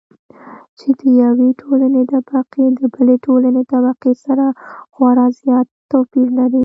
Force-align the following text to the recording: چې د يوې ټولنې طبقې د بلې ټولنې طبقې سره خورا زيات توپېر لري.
چې 0.77 0.87
د 0.99 1.01
يوې 1.23 1.49
ټولنې 1.61 2.03
طبقې 2.13 2.65
د 2.79 2.81
بلې 2.93 3.15
ټولنې 3.25 3.61
طبقې 3.73 4.13
سره 4.25 4.45
خورا 4.93 5.25
زيات 5.39 5.67
توپېر 5.91 6.27
لري. 6.39 6.59